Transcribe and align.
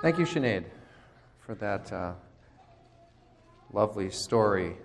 Thank 0.00 0.16
you, 0.20 0.26
Sinead, 0.26 0.62
for 1.40 1.56
that 1.56 1.92
uh, 1.92 2.12
lovely 3.72 4.10
story 4.10 4.76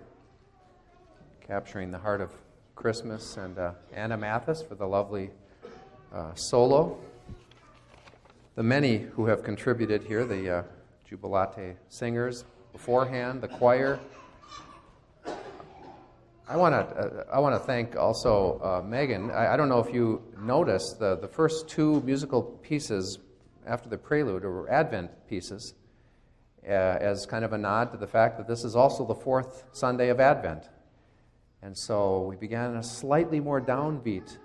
capturing 1.40 1.92
the 1.92 1.98
heart 1.98 2.20
of 2.20 2.32
Christmas, 2.74 3.36
and 3.36 3.56
uh, 3.56 3.74
Anna 3.92 4.16
Mathis 4.16 4.60
for 4.60 4.74
the 4.74 4.88
lovely 4.88 5.30
uh, 6.12 6.34
solo. 6.34 6.98
The 8.56 8.64
many 8.64 8.98
who 8.98 9.26
have 9.26 9.44
contributed 9.44 10.02
here, 10.02 10.24
the 10.24 10.50
uh, 10.50 10.62
Jubilate 11.08 11.76
singers 11.88 12.44
beforehand, 12.72 13.40
the 13.40 13.46
choir. 13.46 14.00
I 16.48 16.56
want 16.56 16.74
to 16.74 16.96
uh, 16.96 17.24
I 17.32 17.38
want 17.38 17.54
to 17.54 17.60
thank 17.60 17.94
also 17.94 18.60
uh, 18.64 18.84
Megan. 18.84 19.30
I, 19.30 19.54
I, 19.54 19.56
don't 19.56 19.68
know 19.68 19.78
if 19.78 19.94
you 19.94 20.22
noticed 20.40 20.98
the 20.98 21.14
the 21.14 21.28
first 21.28 21.68
two 21.68 22.00
musical 22.00 22.42
pieces 22.42 23.18
after 23.66 23.88
the 23.88 23.98
prelude 23.98 24.44
or 24.44 24.68
Advent 24.70 25.10
pieces, 25.28 25.74
uh, 26.66 26.70
as 26.70 27.26
kind 27.26 27.44
of 27.44 27.52
a 27.52 27.58
nod 27.58 27.92
to 27.92 27.96
the 27.96 28.06
fact 28.06 28.38
that 28.38 28.48
this 28.48 28.64
is 28.64 28.74
also 28.76 29.06
the 29.06 29.14
fourth 29.14 29.64
Sunday 29.72 30.08
of 30.08 30.20
Advent, 30.20 30.68
and 31.62 31.76
so 31.76 32.22
we 32.22 32.36
began 32.36 32.76
a 32.76 32.82
slightly 32.82 33.40
more 33.40 33.60
downbeat 33.60 34.38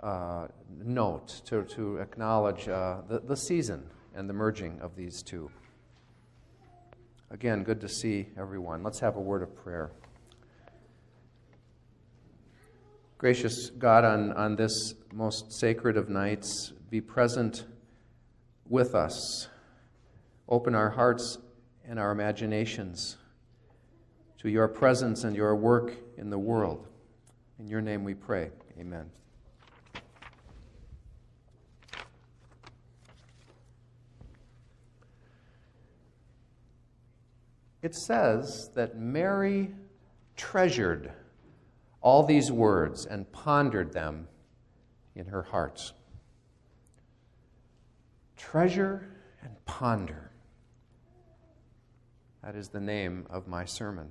uh, 0.00 0.48
note 0.82 1.42
to 1.46 1.62
to 1.64 1.98
acknowledge 1.98 2.68
uh, 2.68 3.02
the 3.08 3.20
the 3.20 3.36
season 3.36 3.88
and 4.14 4.28
the 4.28 4.34
merging 4.34 4.80
of 4.80 4.96
these 4.96 5.22
two. 5.22 5.50
Again, 7.30 7.64
good 7.64 7.80
to 7.80 7.88
see 7.88 8.28
everyone. 8.36 8.82
Let's 8.82 9.00
have 9.00 9.16
a 9.16 9.20
word 9.20 9.42
of 9.42 9.56
prayer. 9.56 9.90
Gracious 13.16 13.70
God, 13.70 14.04
on, 14.04 14.32
on 14.32 14.56
this 14.56 14.94
most 15.14 15.52
sacred 15.52 15.96
of 15.96 16.10
nights, 16.10 16.72
be 16.90 17.00
present 17.00 17.64
with 18.68 18.94
us. 18.94 19.48
Open 20.48 20.74
our 20.74 20.90
hearts 20.90 21.38
and 21.86 21.98
our 21.98 22.10
imaginations 22.10 23.16
to 24.38 24.48
your 24.48 24.68
presence 24.68 25.24
and 25.24 25.36
your 25.36 25.54
work 25.54 25.94
in 26.16 26.30
the 26.30 26.38
world. 26.38 26.86
In 27.58 27.68
your 27.68 27.80
name 27.80 28.04
we 28.04 28.14
pray. 28.14 28.50
Amen. 28.78 29.10
It 37.82 37.96
says 37.96 38.70
that 38.74 38.96
Mary 38.96 39.74
treasured 40.36 41.12
all 42.00 42.24
these 42.24 42.50
words 42.50 43.06
and 43.06 43.30
pondered 43.32 43.92
them 43.92 44.28
in 45.14 45.26
her 45.26 45.42
heart. 45.42 45.92
Treasure 48.52 49.08
and 49.42 49.64
ponder. 49.64 50.30
That 52.44 52.54
is 52.54 52.68
the 52.68 52.82
name 52.82 53.26
of 53.30 53.48
my 53.48 53.64
sermon. 53.64 54.10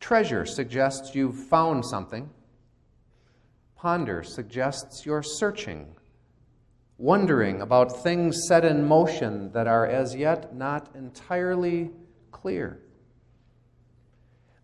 Treasure 0.00 0.46
suggests 0.46 1.14
you've 1.14 1.36
found 1.36 1.84
something. 1.84 2.30
Ponder 3.76 4.22
suggests 4.22 5.04
you're 5.04 5.22
searching, 5.22 5.94
wondering 6.96 7.60
about 7.60 8.02
things 8.02 8.46
set 8.48 8.64
in 8.64 8.88
motion 8.88 9.52
that 9.52 9.66
are 9.66 9.86
as 9.86 10.14
yet 10.14 10.56
not 10.56 10.88
entirely 10.94 11.90
clear. 12.32 12.80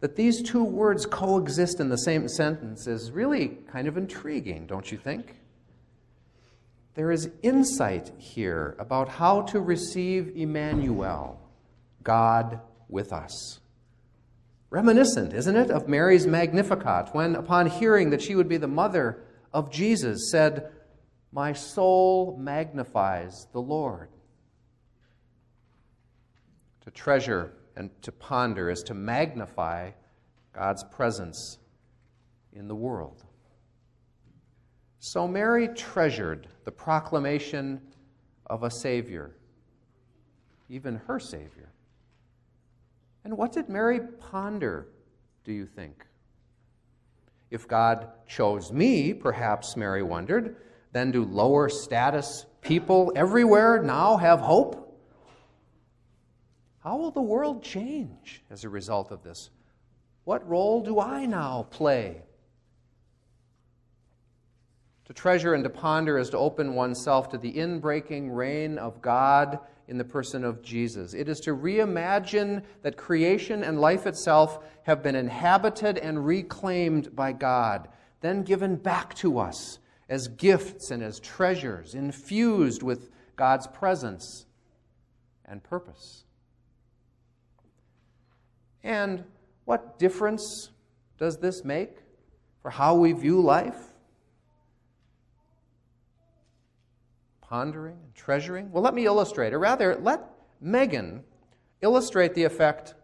That 0.00 0.17
these 0.17 0.41
two 0.41 0.64
words 0.64 1.05
coexist 1.05 1.80
in 1.80 1.91
the 1.91 1.98
same 1.98 2.28
sentence 2.28 2.86
is 2.86 3.11
really 3.11 3.58
kind 3.70 3.89
of 3.89 3.98
intriguing, 3.98 4.67
don't 4.67 4.91
you 4.91 4.97
think? 4.97 5.36
There 6.94 7.10
is 7.10 7.30
insight 7.42 8.12
here 8.18 8.76
about 8.78 9.08
how 9.08 9.42
to 9.42 9.60
receive 9.60 10.36
Emmanuel, 10.36 11.40
God 12.02 12.60
with 12.88 13.12
us. 13.12 13.60
Reminiscent, 14.68 15.32
isn't 15.32 15.56
it, 15.56 15.70
of 15.70 15.88
Mary's 15.88 16.26
Magnificat, 16.26 17.14
when, 17.14 17.34
upon 17.34 17.67
hearing 17.67 18.11
that 18.11 18.22
she 18.22 18.34
would 18.34 18.48
be 18.48 18.58
the 18.58 18.68
mother 18.68 19.22
of 19.52 19.70
Jesus, 19.70 20.30
said, 20.30 20.70
My 21.30 21.52
soul 21.52 22.36
magnifies 22.39 23.46
the 23.52 23.61
Lord. 23.61 24.08
To 26.84 26.90
treasure 26.90 27.52
and 27.77 27.90
to 28.02 28.12
ponder 28.12 28.68
is 28.68 28.83
to 28.84 28.94
magnify 28.94 29.92
God's 30.52 30.84
presence 30.84 31.58
in 32.52 32.68
the 32.68 32.74
world. 32.74 33.24
So 35.05 35.27
Mary 35.27 35.67
treasured 35.67 36.46
the 36.64 36.70
proclamation 36.70 37.80
of 38.46 38.63
a 38.63 38.70
Savior, 38.70 39.35
even 40.68 40.95
her 41.08 41.18
Savior. 41.18 41.73
And 43.24 43.36
what 43.36 43.51
did 43.51 43.68
Mary 43.68 43.98
ponder, 43.98 44.86
do 45.42 45.52
you 45.52 45.67
think? 45.67 46.07
If 47.51 47.67
God 47.67 48.11
chose 48.29 48.73
me, 48.73 49.12
perhaps 49.12 49.77
Mary 49.77 50.05
wondered, 50.05 50.55
then 50.92 51.11
do 51.11 51.24
lower 51.24 51.68
status 51.68 52.46
people 52.61 53.12
everywhere 53.17 53.83
now 53.83 54.17
have 54.18 54.39
hope? 54.39 55.02
How 56.79 56.96
will 56.96 57.11
the 57.11 57.20
world 57.20 57.64
change 57.64 58.45
as 58.51 58.62
a 58.62 58.68
result 58.68 59.11
of 59.11 59.24
this? 59.24 59.51
What 60.23 60.48
role 60.48 60.80
do 60.80 61.01
I 61.01 61.27
now 61.27 61.67
play? 61.73 62.23
To 65.07 65.13
treasure 65.13 65.55
and 65.55 65.64
to 65.64 65.70
ponder 65.70 66.17
is 66.18 66.30
to 66.30 66.39
open 66.39 66.74
oneself 66.74 67.29
to 67.30 67.39
the 67.39 67.52
inbreaking 67.52 68.35
reign 68.35 68.79
of 68.79 69.02
God 69.02 69.58
in 69.89 69.98
the 69.98 70.05
person 70.05 70.45
of 70.45 70.63
Jesus. 70.63 71.13
It 71.13 71.29
is 71.29 71.40
to 71.40 71.57
reimagine 71.57 72.63
that 72.83 72.96
creation 72.96 73.64
and 73.64 73.80
life 73.80 74.07
itself 74.07 74.64
have 74.85 75.02
been 75.02 75.17
inhabited 75.17 75.98
and 75.98 76.24
reclaimed 76.24 77.14
by 77.14 77.33
God, 77.33 77.89
then 78.20 78.42
given 78.42 78.77
back 78.77 79.14
to 79.17 79.39
us 79.39 79.80
as 80.08 80.29
gifts 80.29 80.91
and 80.91 81.02
as 81.02 81.18
treasures, 81.18 81.95
infused 81.95 82.83
with 82.83 83.11
God's 83.35 83.67
presence 83.67 84.46
and 85.45 85.62
purpose. 85.62 86.24
And 88.85 89.24
what 89.64 89.98
difference 89.98 90.70
does 91.18 91.39
this 91.39 91.64
make 91.64 91.98
for 92.61 92.70
how 92.70 92.95
we 92.95 93.12
view 93.12 93.41
life? 93.41 93.92
Pondering 97.52 97.98
and 98.02 98.14
treasuring? 98.14 98.73
Well, 98.73 98.83
let 98.83 98.95
me 98.95 99.05
illustrate, 99.05 99.52
or 99.52 99.58
rather, 99.58 99.95
let 99.96 100.24
Megan 100.63 101.23
illustrate 101.83 102.33
the 102.33 102.45
effect 102.45 102.95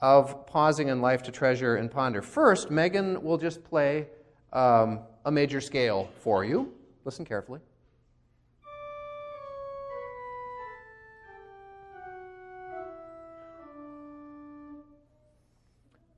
of 0.00 0.44
pausing 0.44 0.88
in 0.88 1.00
life 1.00 1.22
to 1.22 1.30
treasure 1.30 1.76
and 1.76 1.88
ponder. 1.88 2.20
First, 2.20 2.68
Megan 2.68 3.22
will 3.22 3.38
just 3.38 3.62
play 3.62 4.08
um, 4.52 4.98
a 5.24 5.30
major 5.30 5.60
scale 5.60 6.10
for 6.18 6.44
you. 6.44 6.74
Listen 7.04 7.24
carefully. 7.24 7.60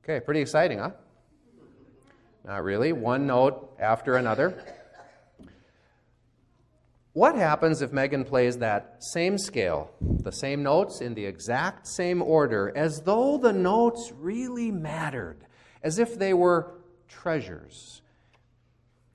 Okay, 0.03 0.21
pretty 0.21 0.41
exciting, 0.41 0.79
huh? 0.79 0.93
Not 2.47 2.65
really. 2.65 2.95
One 2.95 3.27
note 3.27 3.77
after 3.79 4.17
another. 4.17 4.65
What 7.15 7.37
happens 7.37 7.81
if 7.81 7.93
Megan 7.93 8.25
plays 8.25 8.59
that 8.59 8.97
same 8.99 9.39
scale, 9.39 9.89
the 10.01 10.33
same 10.33 10.65
notes 10.65 11.01
in 11.01 11.15
the 11.15 11.25
exact 11.25 11.87
same 11.87 12.21
order, 12.21 12.73
as 12.75 13.03
though 13.03 13.39
the 13.39 13.53
notes 13.53 14.13
really 14.19 14.73
mattered, 14.73 15.47
as 15.81 16.01
if 16.01 16.19
they 16.19 16.35
were 16.35 16.75
treasures? 17.07 18.03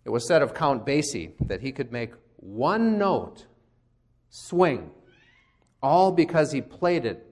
It 0.06 0.12
was 0.12 0.26
said 0.26 0.42
of 0.42 0.54
Count 0.54 0.86
Basie 0.86 1.34
that 1.46 1.60
he 1.60 1.74
could 1.74 1.92
make 1.92 2.14
one 2.38 2.98
note 2.98 3.48
swing, 4.30 4.92
all 5.84 6.14
because 6.14 6.54
he 6.54 6.62
played 6.62 7.06
it 7.06 7.26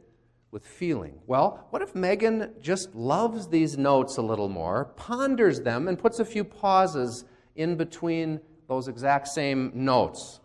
with 0.51 0.67
feeling. 0.67 1.21
Well, 1.27 1.65
what 1.69 1.81
if 1.81 1.95
Megan 1.95 2.55
just 2.61 2.93
loves 2.93 3.47
these 3.47 3.77
notes 3.77 4.17
a 4.17 4.21
little 4.21 4.49
more, 4.49 4.91
ponders 4.97 5.61
them, 5.61 5.87
and 5.87 5.97
puts 5.97 6.19
a 6.19 6.25
few 6.25 6.43
pauses 6.43 7.23
in 7.55 7.77
between 7.77 8.41
those 8.67 8.89
exact 8.89 9.29
same 9.29 9.71
notes? 9.73 10.41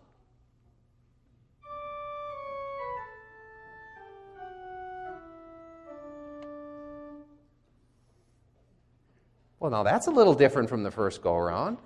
Well, 9.63 9.71
now 9.71 9.83
that's 9.83 10.07
a 10.07 10.11
little 10.11 10.33
different 10.33 10.67
from 10.67 10.83
the 10.83 10.91
first 10.91 11.21
go 11.21 11.37
around. 11.37 11.77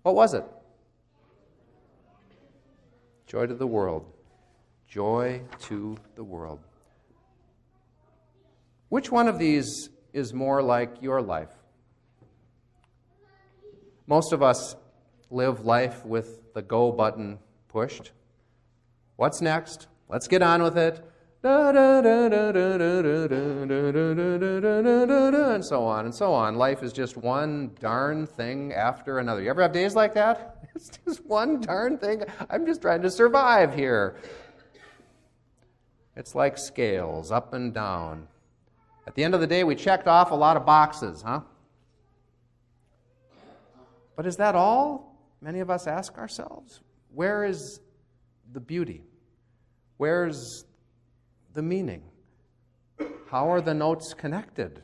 What 0.00 0.14
was 0.14 0.32
it? 0.32 0.44
Joy 3.26 3.44
to 3.44 3.54
the 3.54 3.66
world. 3.66 4.10
Joy 4.88 5.42
to 5.64 5.98
the 6.14 6.24
world. 6.24 6.60
Which 8.88 9.12
one 9.12 9.28
of 9.28 9.38
these 9.38 9.90
is 10.14 10.32
more 10.32 10.62
like 10.62 11.02
your 11.02 11.20
life? 11.20 11.52
Most 14.06 14.32
of 14.32 14.42
us 14.42 14.74
live 15.28 15.66
life 15.66 16.02
with 16.06 16.54
the 16.54 16.62
go 16.62 16.92
button 16.92 17.40
pushed. 17.68 18.12
What's 19.16 19.42
next? 19.42 19.86
Let's 20.08 20.28
get 20.28 20.40
on 20.40 20.62
with 20.62 20.78
it. 20.78 21.04
And 25.54 25.62
so 25.62 25.84
on 25.84 26.06
and 26.06 26.14
so 26.14 26.32
on. 26.32 26.54
Life 26.56 26.82
is 26.82 26.90
just 26.90 27.18
one 27.18 27.72
darn 27.80 28.26
thing 28.26 28.72
after 28.72 29.18
another. 29.18 29.42
You 29.42 29.50
ever 29.50 29.60
have 29.60 29.72
days 29.72 29.94
like 29.94 30.14
that? 30.14 30.52
It's 30.74 30.90
just 31.06 31.24
one 31.26 31.60
darn 31.60 31.98
thing. 31.98 32.24
I'm 32.50 32.66
just 32.66 32.82
trying 32.82 33.02
to 33.02 33.10
survive 33.10 33.76
here. 33.76 34.16
It's 36.16 36.34
like 36.34 36.58
scales, 36.58 37.30
up 37.30 37.54
and 37.54 37.72
down. 37.72 38.26
At 39.06 39.14
the 39.14 39.22
end 39.22 39.34
of 39.34 39.40
the 39.40 39.46
day, 39.46 39.62
we 39.62 39.76
checked 39.76 40.08
off 40.08 40.32
a 40.32 40.34
lot 40.34 40.56
of 40.56 40.66
boxes, 40.66 41.22
huh? 41.22 41.42
But 44.16 44.26
is 44.26 44.36
that 44.38 44.56
all? 44.56 45.16
Many 45.40 45.60
of 45.60 45.70
us 45.70 45.86
ask 45.86 46.18
ourselves. 46.18 46.80
Where 47.14 47.44
is 47.44 47.78
the 48.52 48.58
beauty? 48.58 49.04
Where's 49.98 50.64
the 51.54 51.62
meaning? 51.62 52.02
How 53.30 53.50
are 53.50 53.60
the 53.60 53.74
notes 53.74 54.12
connected? 54.12 54.82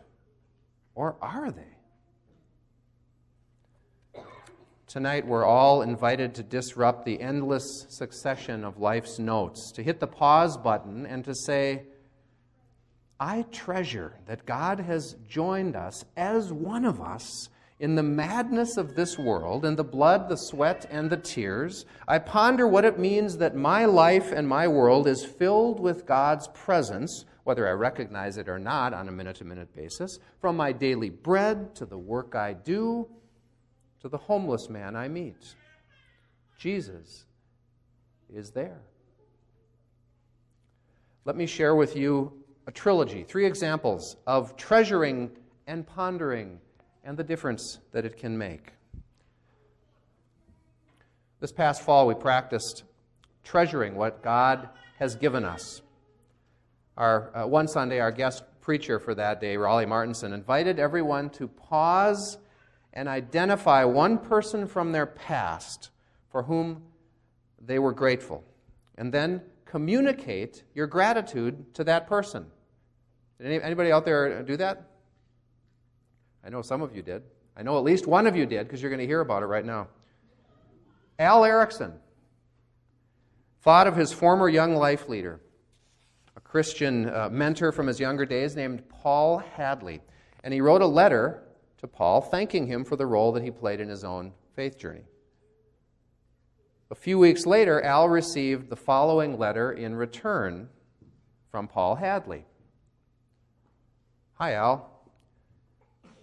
Or 0.94 1.16
are 1.20 1.50
they? 1.50 1.62
Tonight, 4.86 5.26
we're 5.26 5.44
all 5.44 5.82
invited 5.82 6.34
to 6.34 6.42
disrupt 6.42 7.04
the 7.04 7.20
endless 7.20 7.86
succession 7.90 8.64
of 8.64 8.78
life's 8.78 9.20
notes, 9.20 9.70
to 9.72 9.84
hit 9.84 10.00
the 10.00 10.08
pause 10.08 10.56
button 10.56 11.06
and 11.06 11.24
to 11.24 11.34
say, 11.34 11.84
I 13.20 13.42
treasure 13.52 14.14
that 14.26 14.46
God 14.46 14.80
has 14.80 15.14
joined 15.28 15.76
us 15.76 16.04
as 16.16 16.52
one 16.52 16.84
of 16.84 17.00
us 17.00 17.50
in 17.80 17.94
the 17.94 18.02
madness 18.02 18.76
of 18.76 18.94
this 18.94 19.18
world, 19.18 19.64
in 19.64 19.74
the 19.74 19.82
blood, 19.82 20.28
the 20.28 20.36
sweat, 20.36 20.86
and 20.90 21.08
the 21.08 21.16
tears. 21.16 21.86
I 22.06 22.18
ponder 22.18 22.68
what 22.68 22.84
it 22.84 22.98
means 22.98 23.38
that 23.38 23.56
my 23.56 23.86
life 23.86 24.32
and 24.32 24.46
my 24.46 24.68
world 24.68 25.08
is 25.08 25.24
filled 25.24 25.80
with 25.80 26.04
God's 26.04 26.46
presence, 26.48 27.24
whether 27.44 27.66
I 27.66 27.72
recognize 27.72 28.36
it 28.36 28.50
or 28.50 28.58
not 28.58 28.92
on 28.92 29.08
a 29.08 29.12
minute 29.12 29.36
to 29.36 29.44
minute 29.44 29.74
basis, 29.74 30.18
from 30.42 30.58
my 30.58 30.72
daily 30.72 31.08
bread 31.08 31.74
to 31.76 31.86
the 31.86 31.96
work 31.96 32.34
I 32.34 32.52
do 32.52 33.08
to 34.02 34.10
the 34.10 34.18
homeless 34.18 34.68
man 34.68 34.94
I 34.94 35.08
meet. 35.08 35.56
Jesus 36.58 37.24
is 38.28 38.50
there. 38.50 38.82
Let 41.24 41.34
me 41.34 41.46
share 41.46 41.74
with 41.74 41.96
you 41.96 42.44
a 42.66 42.72
trilogy, 42.72 43.24
three 43.24 43.46
examples 43.46 44.16
of 44.26 44.54
treasuring 44.58 45.30
and 45.66 45.86
pondering 45.86 46.60
and 47.04 47.16
the 47.16 47.24
difference 47.24 47.78
that 47.92 48.04
it 48.04 48.16
can 48.16 48.36
make. 48.36 48.72
This 51.40 51.52
past 51.52 51.82
fall, 51.82 52.06
we 52.06 52.14
practiced 52.14 52.84
treasuring 53.44 53.94
what 53.94 54.22
God 54.22 54.68
has 54.98 55.16
given 55.16 55.44
us. 55.44 55.80
Our, 56.96 57.30
uh, 57.34 57.46
one 57.46 57.66
Sunday, 57.66 57.98
our 58.00 58.12
guest 58.12 58.44
preacher 58.60 58.98
for 58.98 59.14
that 59.14 59.40
day, 59.40 59.56
Raleigh 59.56 59.86
Martinson, 59.86 60.34
invited 60.34 60.78
everyone 60.78 61.30
to 61.30 61.48
pause 61.48 62.36
and 62.92 63.08
identify 63.08 63.84
one 63.84 64.18
person 64.18 64.66
from 64.66 64.92
their 64.92 65.06
past 65.06 65.90
for 66.28 66.42
whom 66.42 66.82
they 67.58 67.78
were 67.78 67.92
grateful, 67.92 68.44
and 68.98 69.12
then 69.12 69.40
communicate 69.64 70.64
your 70.74 70.86
gratitude 70.86 71.72
to 71.74 71.84
that 71.84 72.06
person. 72.06 72.46
Did 73.40 73.62
anybody 73.62 73.90
out 73.90 74.04
there 74.04 74.42
do 74.42 74.56
that? 74.58 74.89
I 76.44 76.50
know 76.50 76.62
some 76.62 76.82
of 76.82 76.94
you 76.94 77.02
did. 77.02 77.22
I 77.56 77.62
know 77.62 77.76
at 77.76 77.84
least 77.84 78.06
one 78.06 78.26
of 78.26 78.36
you 78.36 78.46
did 78.46 78.66
because 78.66 78.80
you're 78.80 78.90
going 78.90 79.00
to 79.00 79.06
hear 79.06 79.20
about 79.20 79.42
it 79.42 79.46
right 79.46 79.64
now. 79.64 79.88
Al 81.18 81.44
Erickson 81.44 81.92
thought 83.62 83.86
of 83.86 83.96
his 83.96 84.12
former 84.12 84.48
young 84.48 84.74
life 84.74 85.08
leader, 85.08 85.40
a 86.36 86.40
Christian 86.40 87.10
uh, 87.10 87.28
mentor 87.30 87.72
from 87.72 87.86
his 87.86 88.00
younger 88.00 88.24
days 88.24 88.56
named 88.56 88.88
Paul 88.88 89.38
Hadley, 89.38 90.00
and 90.42 90.54
he 90.54 90.60
wrote 90.60 90.80
a 90.80 90.86
letter 90.86 91.42
to 91.78 91.86
Paul, 91.86 92.22
thanking 92.22 92.66
him 92.66 92.84
for 92.84 92.96
the 92.96 93.06
role 93.06 93.32
that 93.32 93.42
he 93.42 93.50
played 93.50 93.80
in 93.80 93.88
his 93.88 94.04
own 94.04 94.32
faith 94.54 94.78
journey. 94.78 95.04
A 96.90 96.94
few 96.94 97.18
weeks 97.18 97.46
later, 97.46 97.82
Al 97.82 98.08
received 98.08 98.68
the 98.68 98.76
following 98.76 99.38
letter 99.38 99.72
in 99.72 99.94
return 99.94 100.68
from 101.50 101.68
Paul 101.68 101.96
Hadley 101.96 102.44
Hi, 104.40 104.54
Al. 104.54 104.89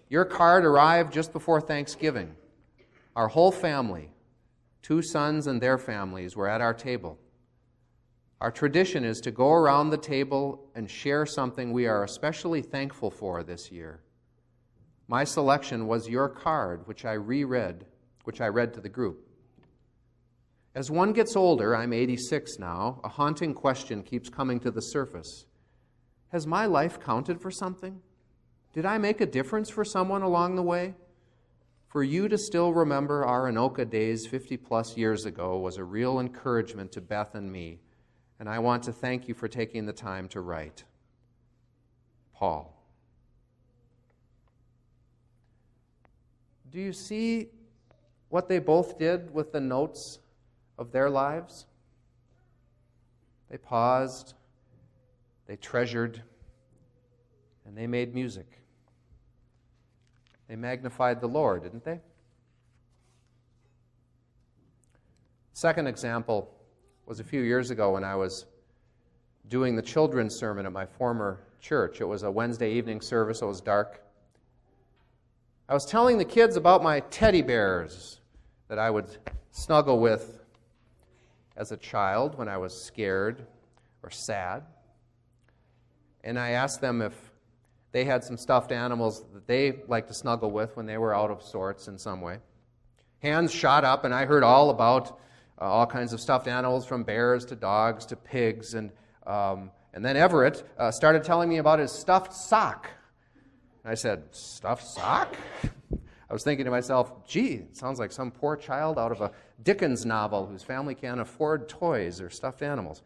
Your 0.09 0.25
card 0.25 0.65
arrived 0.65 1.11
just 1.11 1.33
before 1.33 1.59
Thanksgiving. 1.59 2.35
Our 3.15 3.27
whole 3.27 3.51
family, 3.51 4.09
two 4.81 5.01
sons 5.01 5.47
and 5.47 5.59
their 5.59 5.77
families, 5.77 6.35
were 6.35 6.47
at 6.47 6.61
our 6.61 6.73
table. 6.73 7.19
Our 8.39 8.51
tradition 8.51 9.03
is 9.03 9.19
to 9.21 9.31
go 9.31 9.51
around 9.51 9.89
the 9.89 9.97
table 9.97 10.69
and 10.75 10.89
share 10.89 11.25
something 11.25 11.73
we 11.73 11.87
are 11.87 12.03
especially 12.03 12.61
thankful 12.61 13.09
for 13.11 13.43
this 13.43 13.71
year. 13.71 14.01
My 15.07 15.23
selection 15.23 15.87
was 15.87 16.07
your 16.07 16.29
card, 16.29 16.87
which 16.87 17.03
I 17.03 17.13
reread, 17.13 17.85
which 18.23 18.39
I 18.39 18.47
read 18.47 18.73
to 18.75 18.81
the 18.81 18.89
group. 18.89 19.27
As 20.75 20.91
one 20.91 21.11
gets 21.11 21.35
older, 21.35 21.75
I'm 21.75 21.91
86 21.91 22.59
now, 22.59 23.01
a 23.03 23.09
haunting 23.09 23.55
question 23.55 24.03
keeps 24.03 24.29
coming 24.29 24.59
to 24.59 24.69
the 24.69 24.81
surface. 24.81 25.45
Has 26.31 26.45
my 26.45 26.65
life 26.65 26.99
counted 26.99 27.41
for 27.41 27.49
something? 27.49 28.01
Did 28.77 28.85
I 28.85 28.99
make 28.99 29.21
a 29.21 29.25
difference 29.25 29.71
for 29.71 29.83
someone 29.83 30.21
along 30.21 30.55
the 30.55 30.61
way? 30.61 30.93
For 31.87 32.03
you 32.03 32.27
to 32.27 32.37
still 32.37 32.71
remember 32.75 33.25
our 33.25 33.51
Anoka 33.51 33.89
days 33.89 34.27
50 34.27 34.55
plus 34.57 34.95
years 34.95 35.25
ago 35.25 35.57
was 35.57 35.77
a 35.77 35.83
real 35.83 36.19
encouragement 36.19 36.91
to 36.91 37.01
Beth 37.01 37.33
and 37.33 37.51
me, 37.51 37.79
and 38.39 38.47
I 38.47 38.59
want 38.59 38.83
to 38.83 38.91
thank 38.93 39.27
you 39.27 39.33
for 39.33 39.47
taking 39.47 39.87
the 39.87 39.93
time 39.93 40.27
to 40.27 40.41
write. 40.41 40.83
Paul. 42.35 42.79
Do 46.69 46.79
you 46.79 46.93
see 46.93 47.47
what 48.29 48.47
they 48.47 48.59
both 48.59 48.99
did 48.99 49.33
with 49.33 49.53
the 49.53 49.59
notes 49.59 50.19
of 50.77 50.91
their 50.91 51.09
lives? 51.09 51.65
They 53.49 53.57
paused, 53.57 54.35
they 55.47 55.55
treasured, 55.55 56.21
and 57.65 57.75
they 57.75 57.87
made 57.87 58.13
music. 58.13 58.57
They 60.47 60.55
magnified 60.55 61.19
the 61.21 61.27
Lord, 61.27 61.63
didn't 61.63 61.83
they? 61.83 61.99
Second 65.53 65.87
example 65.87 66.49
was 67.05 67.19
a 67.19 67.23
few 67.23 67.41
years 67.41 67.71
ago 67.71 67.93
when 67.93 68.03
I 68.03 68.15
was 68.15 68.45
doing 69.49 69.75
the 69.75 69.81
children's 69.81 70.35
sermon 70.35 70.65
at 70.65 70.71
my 70.71 70.85
former 70.85 71.39
church. 71.59 71.99
It 71.99 72.05
was 72.05 72.23
a 72.23 72.31
Wednesday 72.31 72.71
evening 72.73 73.01
service, 73.01 73.41
it 73.41 73.45
was 73.45 73.61
dark. 73.61 74.03
I 75.69 75.73
was 75.73 75.85
telling 75.85 76.17
the 76.17 76.25
kids 76.25 76.55
about 76.55 76.83
my 76.83 77.01
teddy 77.01 77.41
bears 77.41 78.21
that 78.67 78.79
I 78.79 78.89
would 78.89 79.17
snuggle 79.51 79.99
with 79.99 80.43
as 81.57 81.71
a 81.71 81.77
child 81.77 82.37
when 82.37 82.47
I 82.47 82.57
was 82.57 82.79
scared 82.79 83.45
or 84.03 84.09
sad. 84.09 84.63
And 86.23 86.37
I 86.37 86.51
asked 86.51 86.81
them 86.81 87.01
if 87.01 87.26
they 87.97 88.05
had 88.05 88.23
some 88.23 88.37
stuffed 88.37 88.71
animals 88.71 89.23
that 89.33 89.47
they 89.47 89.79
liked 89.87 90.07
to 90.07 90.13
snuggle 90.13 90.51
with 90.51 90.77
when 90.77 90.85
they 90.85 90.99
were 90.99 91.15
out 91.15 91.31
of 91.31 91.41
sorts 91.41 91.87
in 91.87 91.97
some 91.97 92.21
way. 92.21 92.37
Hands 93.23 93.51
shot 93.51 93.83
up, 93.83 94.05
and 94.05 94.13
I 94.13 94.25
heard 94.25 94.43
all 94.43 94.69
about 94.69 95.19
uh, 95.59 95.63
all 95.65 95.87
kinds 95.87 96.13
of 96.13 96.21
stuffed 96.21 96.47
animals 96.47 96.85
from 96.85 97.01
bears 97.01 97.43
to 97.45 97.55
dogs 97.55 98.05
to 98.05 98.15
pigs. 98.15 98.75
And, 98.75 98.91
um, 99.25 99.71
and 99.95 100.05
then 100.05 100.15
Everett 100.15 100.63
uh, 100.77 100.91
started 100.91 101.23
telling 101.23 101.49
me 101.49 101.57
about 101.57 101.79
his 101.79 101.91
stuffed 101.91 102.35
sock. 102.35 102.87
And 103.83 103.91
I 103.91 103.95
said, 103.95 104.25
Stuffed 104.29 104.85
sock? 104.85 105.35
I 106.29 106.33
was 106.33 106.43
thinking 106.43 106.65
to 106.65 106.71
myself, 106.71 107.25
gee, 107.25 107.53
it 107.53 107.75
sounds 107.75 107.97
like 107.97 108.11
some 108.11 108.29
poor 108.29 108.55
child 108.55 108.99
out 108.99 109.11
of 109.11 109.21
a 109.21 109.31
Dickens 109.63 110.05
novel 110.05 110.45
whose 110.45 110.61
family 110.61 110.93
can't 110.93 111.19
afford 111.19 111.67
toys 111.67 112.21
or 112.21 112.29
stuffed 112.29 112.61
animals. 112.61 113.01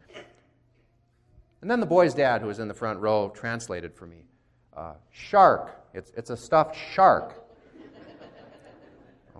And 1.62 1.70
then 1.70 1.80
the 1.80 1.86
boy's 1.86 2.12
dad, 2.12 2.42
who 2.42 2.48
was 2.48 2.58
in 2.58 2.68
the 2.68 2.74
front 2.74 3.00
row, 3.00 3.32
translated 3.34 3.94
for 3.94 4.06
me. 4.06 4.26
Uh, 4.76 4.94
shark. 5.10 5.82
It's, 5.94 6.12
it's 6.16 6.30
a 6.30 6.36
stuffed 6.36 6.76
shark. 6.94 7.34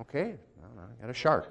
okay, 0.00 0.34
I 0.62 1.00
got 1.00 1.10
a 1.10 1.14
shark. 1.14 1.50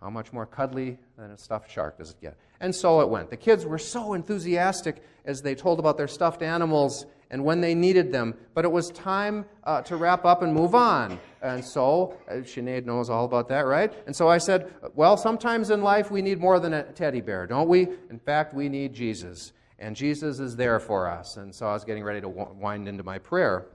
How 0.00 0.10
much 0.10 0.32
more 0.32 0.46
cuddly 0.46 0.98
than 1.16 1.30
a 1.30 1.38
stuffed 1.38 1.70
shark 1.70 1.98
does 1.98 2.10
it 2.10 2.20
get? 2.20 2.36
And 2.60 2.74
so 2.74 3.00
it 3.00 3.08
went. 3.08 3.30
The 3.30 3.36
kids 3.36 3.64
were 3.64 3.78
so 3.78 4.14
enthusiastic 4.14 5.02
as 5.24 5.42
they 5.42 5.54
told 5.54 5.78
about 5.78 5.96
their 5.96 6.08
stuffed 6.08 6.42
animals 6.42 7.06
and 7.30 7.44
when 7.44 7.60
they 7.60 7.74
needed 7.74 8.12
them. 8.12 8.34
But 8.54 8.64
it 8.64 8.72
was 8.72 8.90
time 8.90 9.44
uh, 9.64 9.82
to 9.82 9.96
wrap 9.96 10.24
up 10.24 10.42
and 10.42 10.52
move 10.52 10.74
on. 10.74 11.20
And 11.40 11.64
so, 11.64 12.18
uh, 12.28 12.34
Sinead 12.34 12.84
knows 12.84 13.10
all 13.10 13.24
about 13.24 13.48
that, 13.48 13.60
right? 13.60 13.92
And 14.06 14.14
so 14.14 14.28
I 14.28 14.38
said, 14.38 14.72
well, 14.94 15.16
sometimes 15.16 15.70
in 15.70 15.82
life 15.82 16.10
we 16.10 16.20
need 16.20 16.40
more 16.40 16.58
than 16.58 16.74
a 16.74 16.82
teddy 16.82 17.20
bear, 17.20 17.46
don't 17.46 17.68
we? 17.68 17.82
In 18.10 18.18
fact, 18.18 18.54
we 18.54 18.68
need 18.68 18.92
Jesus. 18.92 19.52
And 19.82 19.96
Jesus 19.96 20.38
is 20.38 20.54
there 20.54 20.78
for 20.78 21.08
us. 21.08 21.36
And 21.36 21.52
so 21.52 21.66
I 21.66 21.72
was 21.72 21.82
getting 21.82 22.04
ready 22.04 22.20
to 22.20 22.28
wind 22.28 22.86
into 22.86 23.02
my 23.02 23.18
prayer. 23.18 23.66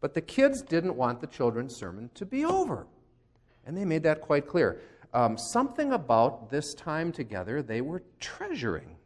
But 0.00 0.12
the 0.12 0.20
kids 0.20 0.60
didn't 0.60 0.96
want 0.96 1.20
the 1.20 1.28
children's 1.28 1.76
sermon 1.76 2.10
to 2.14 2.26
be 2.26 2.44
over. 2.44 2.88
And 3.64 3.76
they 3.76 3.84
made 3.84 4.02
that 4.02 4.20
quite 4.20 4.48
clear. 4.48 4.80
um, 5.14 5.38
something 5.38 5.92
about 5.92 6.50
this 6.50 6.74
time 6.74 7.12
together 7.12 7.62
they 7.62 7.80
were 7.80 8.02
treasuring. 8.18 8.96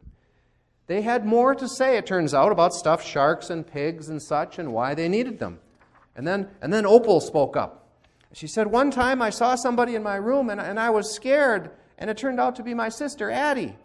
They 0.87 1.03
had 1.03 1.25
more 1.25 1.53
to 1.53 1.69
say, 1.69 1.95
it 1.95 2.07
turns 2.07 2.33
out, 2.33 2.51
about 2.51 2.73
stuffed 2.73 3.07
sharks 3.07 3.51
and 3.51 3.65
pigs 3.65 4.09
and 4.09 4.21
such 4.21 4.57
and 4.57 4.73
why 4.73 4.95
they 4.95 5.07
needed 5.07 5.37
them. 5.37 5.59
And 6.15 6.27
then, 6.27 6.49
and 6.61 6.73
then 6.73 6.87
Opal 6.87 7.21
spoke 7.21 7.55
up. 7.55 7.87
She 8.33 8.47
said, 8.47 8.67
One 8.67 8.89
time 8.89 9.21
I 9.21 9.29
saw 9.29 9.55
somebody 9.55 9.93
in 9.93 10.01
my 10.01 10.15
room 10.15 10.49
and, 10.49 10.59
and 10.59 10.79
I 10.79 10.89
was 10.89 11.13
scared, 11.13 11.69
and 11.99 12.09
it 12.09 12.17
turned 12.17 12.39
out 12.39 12.55
to 12.55 12.63
be 12.63 12.73
my 12.73 12.89
sister, 12.89 13.29
Addie. 13.29 13.77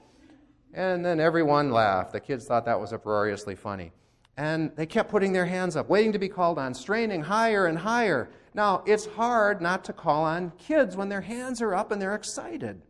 And 0.77 1.03
then 1.03 1.21
everyone 1.21 1.71
laughed. 1.71 2.13
The 2.13 2.21
kids 2.21 2.45
thought 2.45 2.67
that 2.67 2.79
was 2.79 2.93
uproariously 2.93 3.55
funny. 3.55 3.93
And 4.37 4.71
they 4.77 4.85
kept 4.85 5.11
putting 5.11 5.33
their 5.33 5.47
hands 5.47 5.75
up, 5.75 5.89
waiting 5.89 6.13
to 6.13 6.19
be 6.19 6.29
called 6.29 6.59
on, 6.59 6.75
straining 6.75 7.23
higher 7.23 7.65
and 7.65 7.79
higher. 7.79 8.29
Now, 8.53 8.83
it's 8.85 9.07
hard 9.07 9.63
not 9.63 9.85
to 9.85 9.95
call 9.95 10.25
on 10.25 10.53
kids 10.59 10.95
when 10.95 11.09
their 11.09 11.23
hands 11.23 11.63
are 11.63 11.75
up 11.75 11.93
and 11.93 12.01
they're 12.01 12.15
excited. 12.15 12.83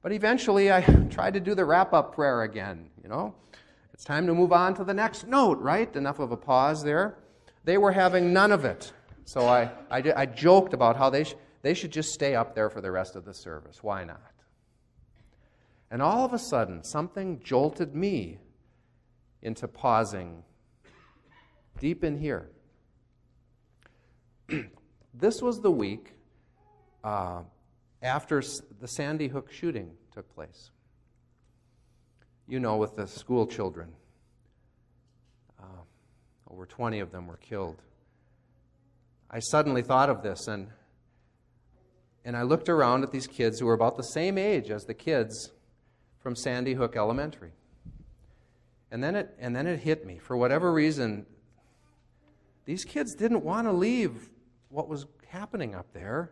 But 0.00 0.12
eventually, 0.12 0.72
I 0.72 0.80
tried 1.10 1.34
to 1.34 1.40
do 1.40 1.54
the 1.54 1.66
wrap 1.66 1.92
up 1.92 2.14
prayer 2.14 2.42
again. 2.42 2.88
You 3.02 3.10
know, 3.10 3.34
it's 3.92 4.04
time 4.04 4.26
to 4.26 4.32
move 4.32 4.50
on 4.50 4.72
to 4.76 4.84
the 4.84 4.94
next 4.94 5.26
note, 5.26 5.58
right? 5.58 5.94
Enough 5.94 6.20
of 6.20 6.32
a 6.32 6.38
pause 6.38 6.82
there. 6.82 7.18
They 7.64 7.76
were 7.76 7.92
having 7.92 8.32
none 8.32 8.50
of 8.50 8.64
it. 8.64 8.92
So 9.26 9.46
I, 9.46 9.70
I, 9.90 10.02
I 10.16 10.24
joked 10.24 10.72
about 10.72 10.96
how 10.96 11.10
they, 11.10 11.24
sh- 11.24 11.34
they 11.60 11.74
should 11.74 11.92
just 11.92 12.14
stay 12.14 12.34
up 12.34 12.54
there 12.54 12.70
for 12.70 12.80
the 12.80 12.90
rest 12.90 13.14
of 13.14 13.26
the 13.26 13.34
service. 13.34 13.82
Why 13.82 14.04
not? 14.04 14.29
And 15.90 16.00
all 16.00 16.24
of 16.24 16.32
a 16.32 16.38
sudden, 16.38 16.84
something 16.84 17.40
jolted 17.42 17.94
me 17.94 18.38
into 19.42 19.66
pausing 19.66 20.44
deep 21.78 22.04
in 22.04 22.18
here. 22.18 22.48
this 25.14 25.42
was 25.42 25.60
the 25.60 25.70
week 25.70 26.12
uh, 27.02 27.42
after 28.02 28.42
the 28.80 28.86
Sandy 28.86 29.28
Hook 29.28 29.50
shooting 29.50 29.90
took 30.14 30.32
place. 30.34 30.70
You 32.46 32.60
know, 32.60 32.76
with 32.76 32.96
the 32.96 33.06
school 33.06 33.46
children. 33.46 33.88
Uh, 35.58 35.82
over 36.50 36.66
20 36.66 37.00
of 37.00 37.10
them 37.10 37.26
were 37.26 37.36
killed. 37.36 37.82
I 39.30 39.38
suddenly 39.40 39.82
thought 39.82 40.10
of 40.10 40.22
this 40.22 40.48
and, 40.48 40.68
and 42.24 42.36
I 42.36 42.42
looked 42.42 42.68
around 42.68 43.02
at 43.04 43.12
these 43.12 43.26
kids 43.26 43.58
who 43.58 43.66
were 43.66 43.74
about 43.74 43.96
the 43.96 44.02
same 44.02 44.36
age 44.36 44.70
as 44.70 44.84
the 44.84 44.94
kids 44.94 45.52
from 46.20 46.36
Sandy 46.36 46.74
Hook 46.74 46.96
Elementary. 46.96 47.52
And 48.90 49.02
then 49.02 49.16
it, 49.16 49.36
and 49.38 49.54
then 49.54 49.66
it 49.66 49.80
hit 49.80 50.06
me. 50.06 50.18
For 50.18 50.36
whatever 50.36 50.72
reason, 50.72 51.26
these 52.64 52.84
kids 52.84 53.14
didn't 53.14 53.44
want 53.44 53.66
to 53.66 53.72
leave 53.72 54.30
what 54.68 54.88
was 54.88 55.06
happening 55.28 55.74
up 55.74 55.92
there, 55.92 56.30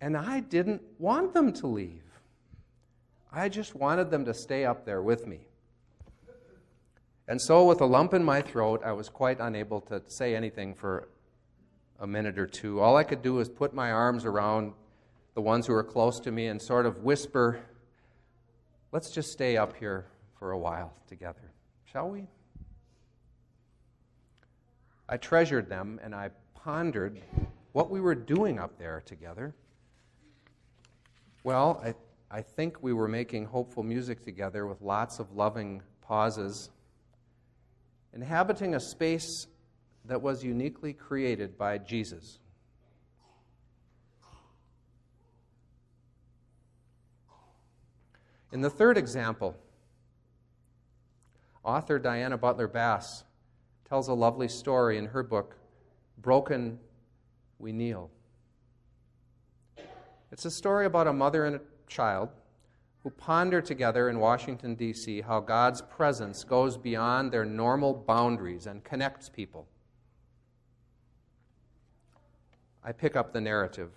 and 0.00 0.16
I 0.16 0.40
didn't 0.40 0.82
want 0.98 1.34
them 1.34 1.52
to 1.54 1.66
leave. 1.66 2.02
I 3.32 3.48
just 3.48 3.74
wanted 3.74 4.10
them 4.10 4.24
to 4.24 4.34
stay 4.34 4.64
up 4.64 4.84
there 4.84 5.02
with 5.02 5.26
me. 5.26 5.40
And 7.26 7.40
so, 7.40 7.66
with 7.66 7.82
a 7.82 7.84
lump 7.84 8.14
in 8.14 8.24
my 8.24 8.40
throat, 8.40 8.80
I 8.82 8.92
was 8.92 9.10
quite 9.10 9.38
unable 9.38 9.82
to 9.82 10.02
say 10.06 10.34
anything 10.34 10.74
for 10.74 11.08
a 12.00 12.06
minute 12.06 12.38
or 12.38 12.46
two. 12.46 12.80
All 12.80 12.96
I 12.96 13.04
could 13.04 13.20
do 13.20 13.34
was 13.34 13.50
put 13.50 13.74
my 13.74 13.92
arms 13.92 14.24
around 14.24 14.72
the 15.34 15.42
ones 15.42 15.66
who 15.66 15.74
were 15.74 15.84
close 15.84 16.18
to 16.20 16.32
me 16.32 16.46
and 16.46 16.60
sort 16.60 16.86
of 16.86 17.04
whisper, 17.04 17.60
Let's 18.90 19.10
just 19.10 19.32
stay 19.32 19.58
up 19.58 19.76
here 19.76 20.06
for 20.38 20.52
a 20.52 20.58
while 20.58 20.94
together, 21.08 21.52
shall 21.84 22.08
we? 22.08 22.26
I 25.08 25.18
treasured 25.18 25.68
them 25.68 26.00
and 26.02 26.14
I 26.14 26.30
pondered 26.54 27.20
what 27.72 27.90
we 27.90 28.00
were 28.00 28.14
doing 28.14 28.58
up 28.58 28.78
there 28.78 29.02
together. 29.04 29.54
Well, 31.44 31.82
I, 31.84 31.94
I 32.30 32.40
think 32.40 32.82
we 32.82 32.94
were 32.94 33.08
making 33.08 33.44
hopeful 33.44 33.82
music 33.82 34.24
together 34.24 34.66
with 34.66 34.80
lots 34.80 35.18
of 35.18 35.32
loving 35.32 35.82
pauses, 36.00 36.70
inhabiting 38.14 38.74
a 38.74 38.80
space 38.80 39.46
that 40.06 40.22
was 40.22 40.42
uniquely 40.42 40.94
created 40.94 41.58
by 41.58 41.76
Jesus. 41.76 42.38
In 48.50 48.60
the 48.62 48.70
third 48.70 48.96
example, 48.96 49.56
author 51.62 51.98
Diana 51.98 52.38
Butler 52.38 52.68
Bass 52.68 53.24
tells 53.88 54.08
a 54.08 54.14
lovely 54.14 54.48
story 54.48 54.96
in 54.96 55.06
her 55.06 55.22
book, 55.22 55.56
Broken 56.18 56.78
We 57.58 57.72
Kneel. 57.72 58.10
It's 60.32 60.44
a 60.44 60.50
story 60.50 60.86
about 60.86 61.06
a 61.06 61.12
mother 61.12 61.44
and 61.44 61.56
a 61.56 61.60
child 61.86 62.30
who 63.02 63.10
ponder 63.10 63.60
together 63.60 64.08
in 64.08 64.18
Washington, 64.18 64.74
D.C., 64.74 65.22
how 65.22 65.40
God's 65.40 65.82
presence 65.82 66.44
goes 66.44 66.76
beyond 66.76 67.32
their 67.32 67.44
normal 67.44 67.94
boundaries 67.94 68.66
and 68.66 68.82
connects 68.82 69.28
people. 69.28 69.66
I 72.82 72.92
pick 72.92 73.16
up 73.16 73.32
the 73.32 73.40
narrative. 73.40 73.90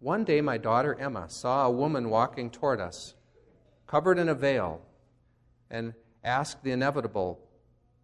One 0.00 0.24
day, 0.24 0.40
my 0.40 0.58
daughter 0.58 0.94
Emma 0.98 1.28
saw 1.28 1.66
a 1.66 1.70
woman 1.70 2.10
walking 2.10 2.50
toward 2.50 2.80
us, 2.80 3.14
covered 3.86 4.18
in 4.18 4.28
a 4.28 4.34
veil, 4.34 4.82
and 5.70 5.94
asked 6.22 6.62
the 6.62 6.72
inevitable, 6.72 7.40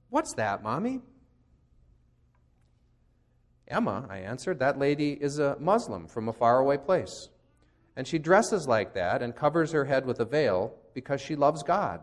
What's 0.08 0.34
that, 0.34 0.62
Mommy? 0.62 1.00
Emma, 3.68 4.06
I 4.11 4.18
answered, 4.18 4.58
that 4.58 4.78
lady 4.78 5.12
is 5.12 5.38
a 5.38 5.56
Muslim 5.58 6.06
from 6.06 6.28
a 6.28 6.32
faraway 6.32 6.76
place. 6.76 7.30
And 7.96 8.06
she 8.06 8.18
dresses 8.18 8.68
like 8.68 8.94
that 8.94 9.22
and 9.22 9.34
covers 9.34 9.72
her 9.72 9.87
head 9.87 10.04
with 10.04 10.20
a 10.20 10.25
veil 10.25 10.75
because 10.94 11.20
she 11.20 11.37
loves 11.37 11.62
God. 11.62 12.00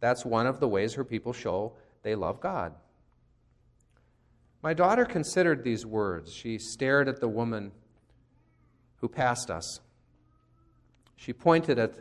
That's 0.00 0.24
one 0.24 0.46
of 0.46 0.60
the 0.60 0.68
ways 0.68 0.94
her 0.94 1.04
people 1.04 1.32
show 1.32 1.72
they 2.02 2.14
love 2.14 2.40
God. 2.40 2.74
My 4.62 4.74
daughter 4.74 5.04
considered 5.04 5.64
these 5.64 5.86
words. 5.86 6.32
She 6.32 6.58
stared 6.58 7.08
at 7.08 7.20
the 7.20 7.28
woman 7.28 7.72
who 9.00 9.08
passed 9.08 9.50
us. 9.50 9.80
She 11.16 11.32
pointed 11.32 11.78
at 11.78 11.94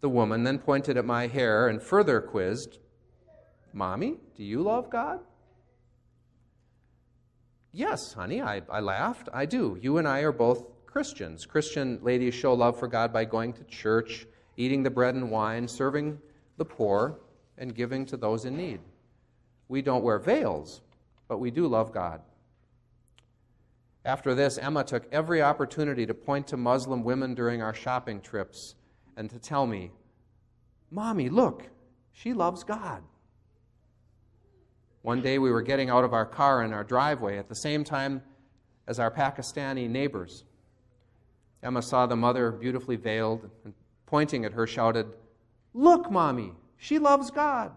the 0.00 0.08
woman, 0.08 0.44
then 0.44 0.58
pointed 0.58 0.96
at 0.96 1.04
my 1.04 1.26
hair, 1.26 1.68
and 1.68 1.82
further 1.82 2.20
quizzed 2.20 2.78
Mommy, 3.72 4.16
do 4.36 4.44
you 4.44 4.60
love 4.60 4.90
God? 4.90 5.20
Yes, 7.72 8.12
honey, 8.12 8.42
I, 8.42 8.60
I 8.68 8.80
laughed. 8.80 9.30
I 9.32 9.46
do. 9.46 9.78
You 9.80 9.96
and 9.96 10.06
I 10.06 10.20
are 10.20 10.32
both 10.32 10.66
Christians. 10.84 11.46
Christian 11.46 11.98
ladies 12.02 12.34
show 12.34 12.52
love 12.52 12.78
for 12.78 12.86
God 12.86 13.14
by 13.14 13.24
going 13.24 13.54
to 13.54 13.64
church, 13.64 14.26
eating 14.58 14.82
the 14.82 14.90
bread 14.90 15.14
and 15.14 15.30
wine, 15.30 15.66
serving 15.66 16.18
the 16.58 16.66
poor, 16.66 17.18
and 17.56 17.74
giving 17.74 18.04
to 18.06 18.18
those 18.18 18.44
in 18.44 18.56
need. 18.56 18.80
We 19.68 19.80
don't 19.80 20.04
wear 20.04 20.18
veils, 20.18 20.82
but 21.28 21.38
we 21.38 21.50
do 21.50 21.66
love 21.66 21.92
God. 21.92 22.20
After 24.04 24.34
this, 24.34 24.58
Emma 24.58 24.82
took 24.82 25.06
every 25.12 25.40
opportunity 25.40 26.06
to 26.06 26.14
point 26.14 26.46
to 26.48 26.56
Muslim 26.56 27.04
women 27.04 27.34
during 27.34 27.62
our 27.62 27.74
shopping 27.74 28.20
trips 28.20 28.74
and 29.16 29.30
to 29.30 29.38
tell 29.38 29.66
me, 29.66 29.92
Mommy, 30.90 31.28
look, 31.28 31.68
she 32.12 32.32
loves 32.32 32.64
God. 32.64 33.02
One 35.02 35.20
day 35.20 35.38
we 35.38 35.50
were 35.50 35.62
getting 35.62 35.88
out 35.88 36.04
of 36.04 36.12
our 36.12 36.26
car 36.26 36.62
in 36.62 36.72
our 36.72 36.84
driveway 36.84 37.38
at 37.38 37.48
the 37.48 37.54
same 37.54 37.84
time 37.84 38.22
as 38.86 38.98
our 38.98 39.10
Pakistani 39.10 39.88
neighbors. 39.88 40.44
Emma 41.62 41.80
saw 41.80 42.06
the 42.06 42.16
mother 42.16 42.50
beautifully 42.50 42.96
veiled 42.96 43.48
and 43.64 43.72
pointing 44.06 44.44
at 44.44 44.52
her 44.52 44.66
shouted, 44.66 45.06
Look, 45.74 46.10
Mommy, 46.10 46.52
she 46.76 46.98
loves 46.98 47.30
God. 47.30 47.72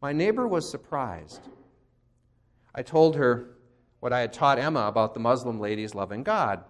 My 0.00 0.12
neighbor 0.12 0.48
was 0.48 0.68
surprised. 0.68 1.40
I 2.74 2.82
told 2.82 3.16
her 3.16 3.53
what 4.04 4.12
I 4.12 4.20
had 4.20 4.34
taught 4.34 4.58
Emma 4.58 4.80
about 4.80 5.14
the 5.14 5.20
Muslim 5.20 5.58
ladies 5.58 5.94
loving 5.94 6.22
God. 6.22 6.62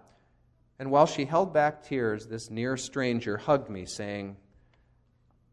And 0.79 0.89
while 0.89 1.05
she 1.05 1.25
held 1.25 1.53
back 1.53 1.83
tears, 1.83 2.27
this 2.27 2.49
near 2.49 2.77
stranger 2.77 3.35
hugged 3.35 3.69
me, 3.69 3.85
saying, 3.85 4.37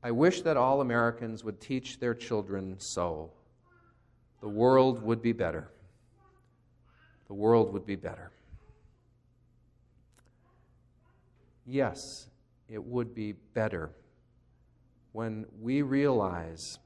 I 0.01 0.13
wish 0.13 0.43
that 0.43 0.57
all 0.57 0.81
Americans 0.81 1.43
would 1.43 1.61
teach 1.61 1.99
their 1.99 2.15
children 2.15 2.77
so. 2.79 3.33
The 4.41 4.49
world 4.49 5.03
would 5.03 5.23
be 5.23 5.33
better. 5.33 5.73
The 7.27 7.35
world 7.35 7.73
would 7.73 7.85
be 7.85 7.97
better. 7.97 8.31
Yes, 11.67 12.29
it 12.69 12.85
would 12.85 13.13
be 13.13 13.33
better 13.33 13.91
when 15.11 15.47
we 15.61 15.83
realize 15.83 16.79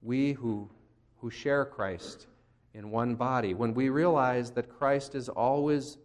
we 0.00 0.32
who, 0.32 0.70
who 1.18 1.28
share 1.28 1.66
Christ 1.66 2.26
in 2.74 2.90
one 2.90 3.14
body, 3.14 3.54
when 3.54 3.74
we 3.74 3.88
realize 3.88 4.50
that 4.52 4.68
Christ 4.68 5.14
is 5.14 5.28
always 5.28 5.98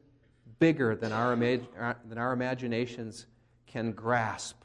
bigger 0.60 0.96
than 0.96 1.12
our, 1.12 1.36
than 1.36 2.18
our 2.18 2.34
imaginations 2.34 3.28
can 3.68 3.92
grasp, 3.92 4.62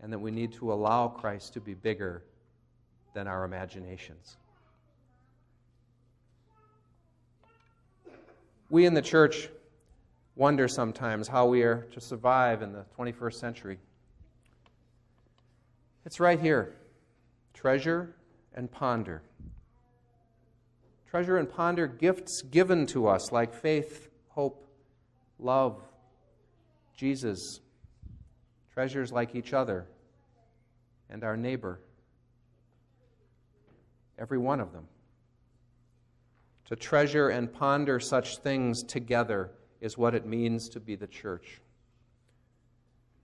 and 0.00 0.12
that 0.12 0.18
we 0.18 0.30
need 0.30 0.52
to 0.54 0.72
allow 0.72 1.08
Christ 1.08 1.54
to 1.54 1.60
be 1.60 1.74
bigger 1.74 2.22
than 3.14 3.26
our 3.26 3.44
imaginations. 3.44 4.36
We 8.70 8.84
in 8.84 8.94
the 8.94 9.02
church 9.02 9.48
wonder 10.36 10.68
sometimes 10.68 11.26
how 11.26 11.46
we 11.46 11.62
are 11.62 11.86
to 11.90 12.00
survive 12.00 12.62
in 12.62 12.72
the 12.72 12.84
21st 12.96 13.34
century. 13.34 13.78
It's 16.04 16.20
right 16.20 16.40
here 16.40 16.74
treasure 17.54 18.14
and 18.54 18.70
ponder. 18.70 19.20
Treasure 21.10 21.38
and 21.38 21.48
ponder 21.48 21.86
gifts 21.86 22.42
given 22.42 22.86
to 22.86 23.06
us 23.06 23.32
like 23.32 23.54
faith, 23.54 24.10
hope, 24.28 24.68
love, 25.38 25.82
Jesus, 26.94 27.60
treasures 28.74 29.10
like 29.10 29.34
each 29.34 29.52
other 29.52 29.86
and 31.08 31.24
our 31.24 31.36
neighbor. 31.36 31.80
Every 34.18 34.38
one 34.38 34.60
of 34.60 34.72
them. 34.72 34.86
To 36.66 36.76
treasure 36.76 37.30
and 37.30 37.50
ponder 37.50 37.98
such 37.98 38.38
things 38.38 38.82
together 38.82 39.52
is 39.80 39.96
what 39.96 40.14
it 40.14 40.26
means 40.26 40.68
to 40.70 40.80
be 40.80 40.96
the 40.96 41.06
church. 41.06 41.60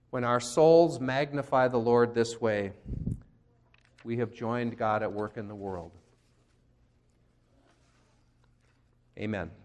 When 0.09 0.23
our 0.23 0.39
souls 0.39 0.99
magnify 0.99 1.67
the 1.67 1.77
Lord 1.77 2.15
this 2.15 2.41
way, 2.41 2.71
we 4.03 4.17
have 4.17 4.33
joined 4.33 4.77
God 4.77 5.03
at 5.03 5.11
work 5.11 5.37
in 5.37 5.47
the 5.47 5.55
world. 5.55 5.91
Amen. 9.17 9.64